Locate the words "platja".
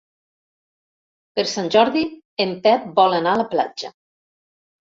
3.55-3.95